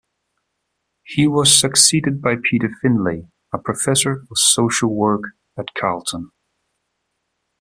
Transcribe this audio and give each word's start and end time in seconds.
He 1.03 1.27
was 1.27 1.55
succeeded 1.59 2.23
by 2.23 2.37
Peter 2.49 2.71
Findlay, 2.81 3.29
a 3.53 3.59
professor 3.59 4.13
of 4.31 4.35
Social 4.35 4.89
Work 4.95 5.21
at 5.55 5.75
Carleton. 5.75 6.31